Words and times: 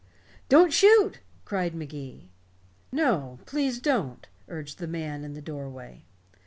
"Don't 0.49 0.73
shoot," 0.73 1.19
cried 1.45 1.75
Magee. 1.75 2.31
"No, 2.91 3.37
please 3.45 3.79
don't," 3.79 4.27
urged 4.47 4.79
the 4.79 4.87
man 4.87 5.23
in 5.23 5.33
the 5.35 5.43
doorway. 5.43 6.05